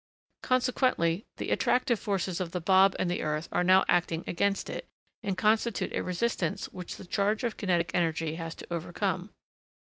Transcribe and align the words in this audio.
Consequently, 0.41 1.27
the 1.37 1.51
'attractive 1.51 1.99
forces' 1.99 2.39
of 2.41 2.53
the 2.53 2.59
bob 2.59 2.95
and 2.97 3.07
the 3.07 3.21
earth 3.21 3.47
are 3.51 3.63
now 3.63 3.85
acting 3.87 4.23
against 4.25 4.67
it, 4.67 4.87
and 5.21 5.37
constitute 5.37 5.93
a 5.95 6.01
resistance 6.01 6.65
which 6.73 6.95
the 6.97 7.05
charge 7.05 7.43
of 7.43 7.55
kinetic 7.55 7.91
energy 7.93 8.33
has 8.33 8.55
to 8.55 8.73
overcome. 8.73 9.29